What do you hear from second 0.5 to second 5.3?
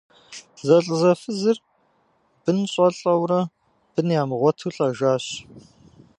Зэлӏзэфызыр бынщӏэлӏэурэ, бын ямыгъуэту лӏэжащ.